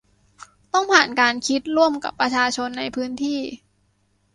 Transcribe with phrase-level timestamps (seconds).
[0.73, 3.39] ต้องผ่านการคิดร่วมกับประชาชนในพื้นที่